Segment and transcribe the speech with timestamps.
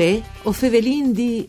[0.00, 1.46] Uè, o fevelin di...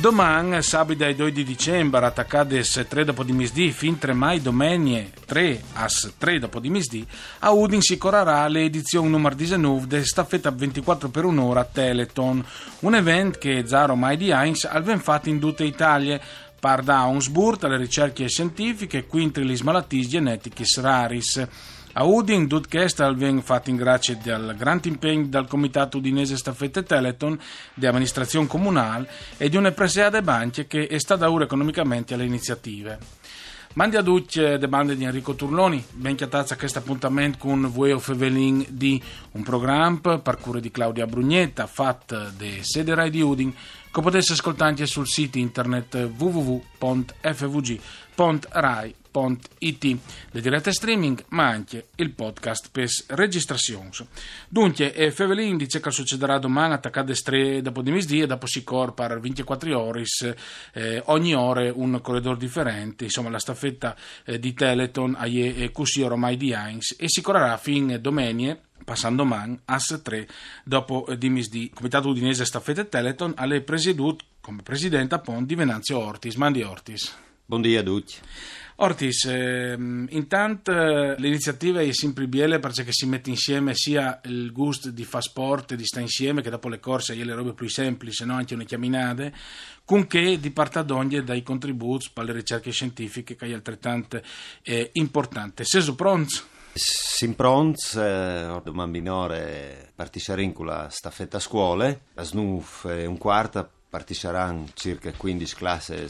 [0.00, 5.60] Domani, sabato 2 di dicembre, attaccades 3 dopo di misdì, fin 3 mai domenie 3
[5.72, 7.04] as 3 dopo di misdì,
[7.40, 12.44] a Udin si correrà l'edizione numero 19 de staffetta 24 per un'ora Teleton,
[12.80, 16.20] un evento che Zaro mai di Heinz ha fatto in tutta Italia,
[16.60, 21.48] par da Augsburg alle ricerche scientifiche, quintri le malattie genetiche raris.
[21.92, 27.36] A Udin, Dudkest viene fatto in grazia del grande impegno del Comitato Udinese Staffette Teleton,
[27.74, 32.26] di amministrazione comunale e di una presea de banche che è stata ora economicamente alle
[32.26, 32.96] iniziative.
[33.74, 38.64] Mandi a tutti le bande di Enrico Turloni, ben chiatazza questo appuntamento con Vueo Fevelin
[38.68, 39.02] di
[39.32, 43.52] un programma per cura di Claudia Brugnetta, fatto de sede Rai di Udin,
[43.90, 49.98] che potesse ascoltare anche sul sito internet www.fvg.rai.it www.it,
[50.30, 53.90] le dirette streaming, ma anche il podcast per registrazioni.
[54.48, 58.62] Dunque, eh, Fevelin dice che succederà domani attaccate stre dopo di misdì e dopo si
[58.62, 60.04] corpa per 24 ore,
[60.74, 65.28] eh, ogni ore un corridore differente, insomma la staffetta eh, di Teleton a
[65.72, 70.26] così ormai di Heinz e si correrà fin domenie passando man AS 3
[70.64, 71.70] dopo eh, di misdì.
[71.72, 76.34] Comitato Udinese Staffette Teleton alle presiedut come presidente appunto di Venanzio Ortis.
[76.36, 77.14] Mandi Ortis.
[77.44, 78.14] Buongiorno a tutti.
[78.82, 80.72] Ortis, ehm, intanto
[81.18, 85.84] l'iniziativa è sempre biele perché si mette insieme sia il gusto di fare sport, di
[85.84, 88.36] stare insieme, che dopo le corse e le robe più semplici, no?
[88.36, 89.34] anche una chiaminade,
[89.84, 94.22] con che di partadoglie dai contributi per le ricerche scientifiche che è altrettanto
[94.62, 95.64] eh, importante.
[95.64, 96.40] Seso pronto?
[96.72, 103.58] Sim pronts, eh, domani minore partisarin con la staffetta a scuole, a snuf un quarto
[103.90, 106.08] parteciperanno circa 15 classi eh,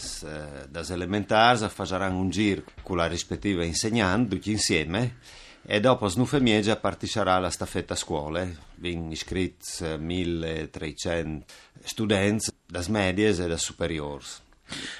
[0.69, 5.17] das elementari, faranno un giro con la rispettiva insegnante, tutti insieme,
[5.63, 8.57] e dopo Snufemiegia parteciperà alla staffetta a scuole.
[8.75, 11.45] Vengono iscritti 1300
[11.83, 14.25] studenti das medies e das superiori.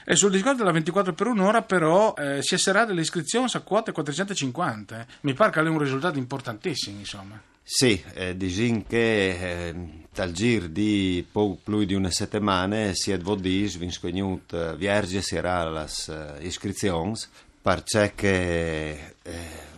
[0.05, 3.93] E sul discorso della 24 per un'ora però eh, si esserà delle iscrizioni a quote
[3.93, 5.07] 450.
[5.21, 7.50] Mi pare che è un risultato importantissimo, insomma.
[7.63, 9.75] Sì, eh, diciamo che eh,
[10.13, 16.45] dal giro di più di una settimana si è vodis, vinscognut eh, vierge sarà uh,
[16.45, 17.15] iscrizioni,
[17.63, 19.15] perché eh,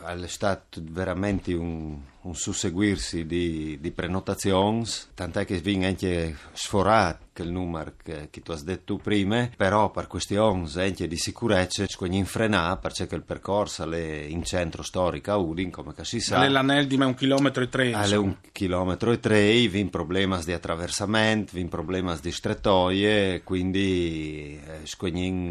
[0.02, 7.50] è stato veramente un, un susseguirsi di, di prenotazioni, tant'è che viene anche sforato il
[7.50, 10.68] numero che, che tu hai detto prima, però per questioni
[11.06, 15.94] di sicurezza ci in frenà perché il percorso è in centro storico a Udin, come
[16.02, 16.46] si sa.
[16.46, 17.90] L'anel di un chilometro e tre.
[17.92, 24.80] È un chilometro e tre, vi problemi di attraversamento, vi problemi di strettoie, quindi eh,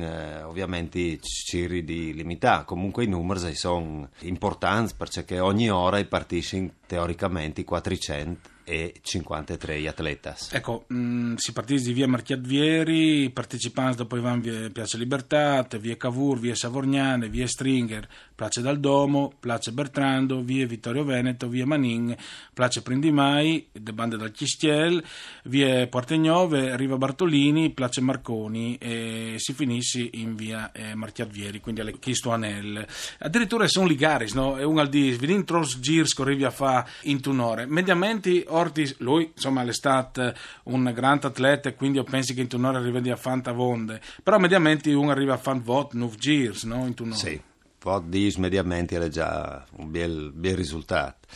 [0.03, 2.63] eh, ovviamente ci di limità.
[2.63, 10.53] Comunque i numeri sono importanti perché ogni ora partisci teoricamente 400 e 53 atletas.
[10.53, 15.97] Ecco, mh, mm, si partì di via Marchiadvieri, partecipanti dopo Ivan via Piazza Libertà, via
[15.97, 22.15] Cavour, via Savorgnane, via Stringer, Place Dal Domo, Place Bertrando, via Vittorio Veneto, via Manin,
[22.53, 25.03] Place Prindimai, De Bande dal Chistiel,
[25.43, 31.99] via Portegnove, Riva Bartolini, Place Marconi e si finisce in via eh, Marchiadvieri, quindi alle
[31.99, 32.85] Chisto Anel.
[33.19, 34.57] Addirittura sono ligaris, no?
[34.57, 37.65] E un al di Svilin Tros Girs corrivi a fa in tunore.
[37.65, 40.33] Mediamente Ortiz, lui insomma è stato
[40.63, 44.37] un grande atleta e quindi io penso che in tunore arriva a fanta vonde, però
[44.37, 46.85] mediamente uno arriva a fan vot 9 girs, no?
[46.85, 47.17] In tunore.
[47.17, 47.41] Sì,
[47.81, 51.27] vot dis mediamente è già un bel, bel risultato.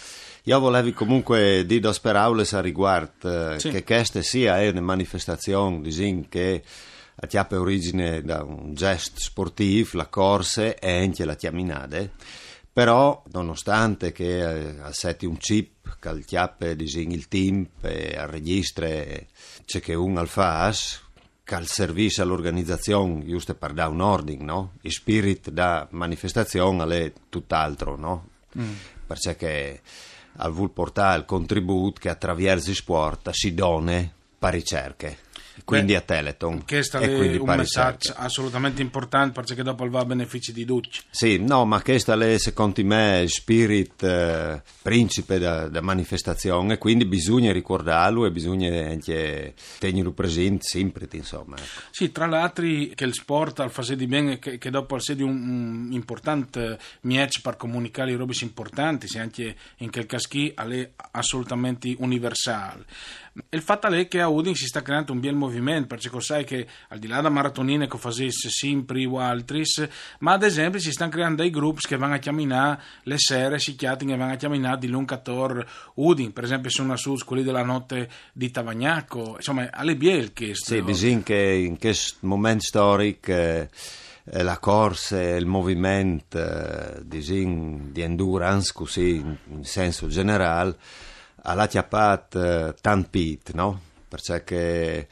[0.44, 3.70] Io volevo comunque dire dos parole a riguardo eh, sì.
[3.70, 6.62] che questa sia una manifestazione disin, che
[7.16, 12.12] ha origine da un gesto sportivo, la corsa e anche la chiaminade
[12.76, 18.28] però, nonostante che eh, assetti un chip che al chiappe disegni il team e al
[18.28, 18.86] registro
[19.64, 21.02] c'è che un al fas,
[21.46, 24.74] che al servizio all'organizzazione, giusto per dare un ordine, no?
[24.82, 28.28] Il spirit da manifestazione è tutt'altro, no?
[28.60, 28.74] Mm.
[29.08, 29.82] Perché
[30.36, 34.06] al vuol portare il contributo che attraverso sport si dona
[34.38, 35.20] per ricerche
[35.64, 36.66] quindi Beh, a Teleton.
[36.66, 41.00] Questo è un messaggio assolutamente importante perché dopo va a benefici di tutti.
[41.10, 47.06] Sì, no, ma questo è secondo me il spirit eh, principe della manifestazione e quindi
[47.06, 51.56] bisogna ricordarlo e bisogna anche tenerlo presente sempre, insomma.
[51.56, 51.82] Ecco.
[51.92, 55.24] Sì, tra l'altro che il sport al fase di bene che, che dopo al sedi
[55.24, 60.90] un, un importante match per comunicare i robe importanti, se anche in quel caschi è
[61.12, 62.86] assolutamente universale.
[63.50, 66.66] Il fatto è che a Udin si sta creando un bel movimento, perché sai che
[66.88, 69.64] al di là da maratonine che facesse sempre o altri,
[70.20, 73.76] ma ad esempio si stanno creando dei gruppi che vanno a camminare le sere, si
[73.76, 75.66] chiatano e vanno a camminare di lungator
[75.96, 80.56] Udin, per esempio sono a sud quelli della notte di Tavagnacco, insomma alle bielche.
[80.56, 83.70] Sì, bisogna che in questo momento storico eh,
[84.24, 90.78] la corsa il movimento eh, di endurance, così in senso generale,
[91.46, 93.80] ha chiappato eh, tanto pit, no?
[94.08, 95.08] Perché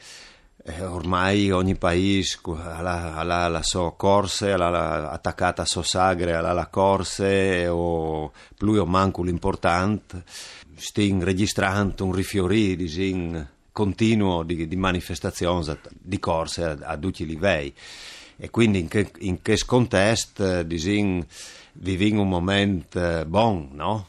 [0.66, 2.80] eh, ormai ogni paese ha
[3.22, 8.80] la, la sua corsa, ha la, attaccata a sua sagre, ha la corsa o più
[8.80, 10.24] o manco l'importante,
[10.74, 17.26] stiamo registrando un rifiorì di continuo di, di manifestazioni, di corse a, a tutti i
[17.26, 17.74] livelli
[18.36, 20.64] e quindi in, che, in questo contesto eh,
[21.74, 24.06] viviamo un momento buono, no?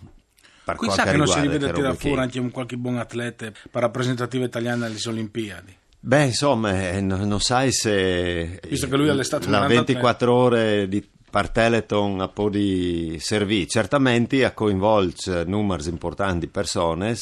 [0.66, 3.84] Per Qui sa che non si rivede tirare fuori anche un qualche buon atleta per
[3.84, 5.78] rappresentativa italiana alle Olimpiadi.
[6.00, 11.08] Beh, insomma, eh, non, non, sai se Visto che lui all'estate la 24 ore di
[11.30, 17.16] Parteleton a po' di servizi, certamente a coinvolge numeri importanti di persone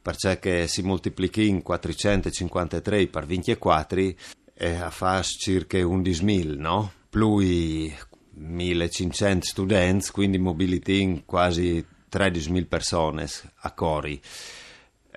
[0.00, 4.00] perché si moltiplichi in 453 per 24
[4.54, 6.92] e a fare circa 11.000, no?
[7.08, 13.26] Più 1.500 studenti, quindi mobility quasi 13.000 persone
[13.60, 14.20] a Cori.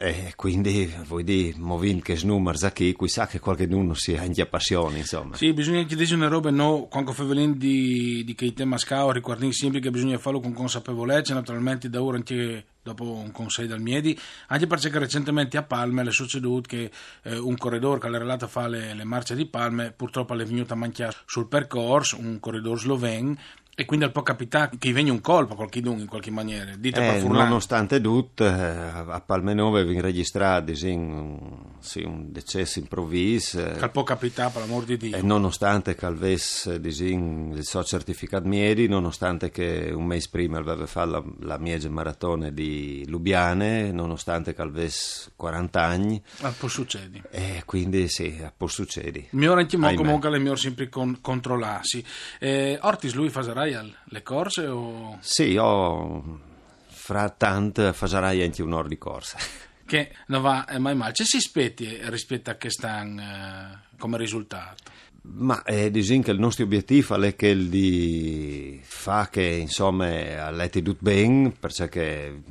[0.03, 4.97] E quindi, vuoi dire, movendo che numeri qui, sa che qualcuno si ha in passione,
[4.97, 5.35] insomma.
[5.35, 9.79] Sì, bisogna chiedersi una roba, no, quando favelin di, di che tema scao, ricordando sempre
[9.79, 14.65] che bisogna farlo con consapevolezza, naturalmente da ora anche dopo un consiglio dal Miedi, anche
[14.65, 16.89] perché recentemente a Palme è succeduto che
[17.23, 20.45] eh, un corridore che era relato a fare le, le marce di Palme purtroppo è
[20.45, 23.37] venuto a manchiare sul percorso, un corridore sloven,
[23.73, 26.75] e quindi al può capitare che venga un colpo a qualcuno in qualche maniera.
[26.75, 31.39] Dite eh, nonostante tutto, eh, a Palmenove viene registrato sì, un,
[31.79, 33.63] sì, un, decesso improvviso.
[33.63, 35.15] Che può capitare, per l'amor di Dio.
[35.15, 41.09] E nonostante che avesse il suo certificato Miedi, nonostante che un mese prima aveva fatto
[41.09, 46.21] la, la Miege Maratone di Lubiane, nonostante che avesse 40 anni.
[46.41, 47.23] Ah, può succedere.
[47.31, 49.27] E quindi sì, può succedere.
[49.31, 52.03] Mi ora anche comunque le mie sempre con, controllarsi.
[52.39, 54.67] Eh, Ortis lui farà farai le corse?
[54.67, 55.17] O...
[55.21, 56.39] Sì, io
[56.87, 59.37] fra tante farai anche un'ora di corsa.
[59.91, 61.11] Che non va mai male.
[61.11, 64.83] Ci si aspetti rispetto a quest'anno eh, come risultato?
[65.23, 70.81] Ma eh, diciamo che il nostro obiettivo è che il di fa che insomma all'etti
[70.81, 72.41] tutto bene perché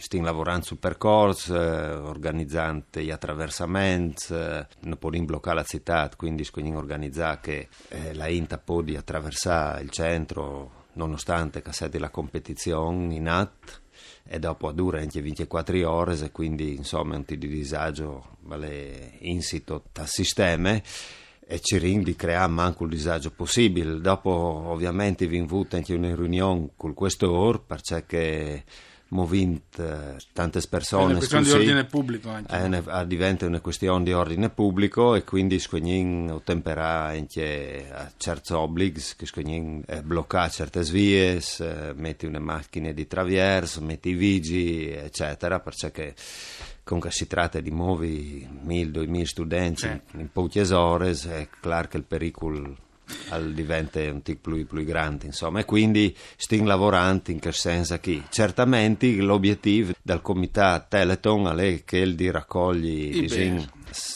[0.00, 6.46] stiamo lavorando sul percorso eh, organizzando gli attraversamenti eh, non possiamo bloccare la città quindi
[6.52, 13.14] bisogna organizzare che eh, la INTA può attraversare il centro nonostante che sia la competizione
[13.14, 13.72] in atto
[14.24, 19.16] e dopo dura anche 24 ore e quindi insomma è un tipo di disagio vale
[19.20, 20.80] insito dal sistema
[21.52, 24.00] e ci di creare anche il disagio possibile.
[24.00, 28.64] Dopo ovviamente vi invito anche una riunione con questo or perché
[29.10, 31.02] movint eh, tante persone.
[31.02, 32.56] È una questione di ordine pubblico anche.
[32.56, 39.00] Eh, diventa una questione di ordine pubblico e quindi scognin ottemperà anche a certi obblighi,
[39.16, 44.90] che scognin eh, bloccare certe vie, eh, metti una macchina di traverso, metti i vigi,
[44.90, 46.14] eccetera, perché
[46.84, 52.04] comunque si tratta di muovi 1000-2000 studenti in, in poche ore, è chiaro che il
[52.04, 52.88] pericolo
[53.52, 55.60] diventa un tic più, più grande insomma.
[55.60, 61.98] E quindi stiamo lavorando in che senso qui certamente l'obiettivo del comitato Teleton è che
[61.98, 63.28] il di raccogli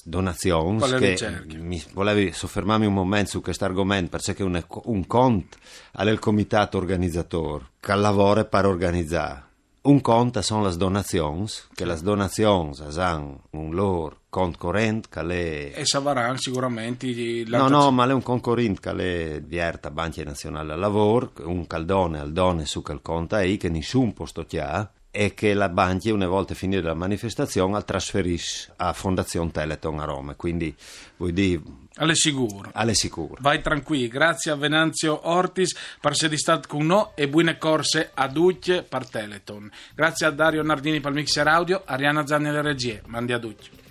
[0.04, 1.16] donazioni che
[1.58, 5.56] mi volevo soffermarmi un momento su questo argomento perché un, un conto
[5.92, 9.43] al comitato organizzatore che lavora per organizzare
[9.84, 15.80] un conto sono le donazioni, che le donazioni hanno un loro conto corrente che è...
[15.80, 17.44] E savaranno sicuramente...
[17.46, 21.66] No, no, ma è un conto corrente che è vierta Banca Nazionale del Lavoro, un
[21.66, 26.12] caldone al done su quel conto è che nessun posto ha e che la banca
[26.12, 30.34] una volta finita la manifestazione la trasferisce a Fondazione Teleton a Roma.
[30.34, 30.74] Quindi
[31.18, 31.62] vuol dire
[31.96, 32.70] alle sicuro.
[32.72, 33.36] Alle sicuro.
[33.40, 34.08] Vai tranquilli.
[34.08, 39.08] Grazie a Venanzio Ortis per essere stato con noi e buone corse a tutti per
[39.08, 39.70] Teleton.
[39.94, 43.02] Grazie a Dario Nardini per il mixer audio Ariana Zanni alle regie.
[43.06, 43.83] Mandi a tutti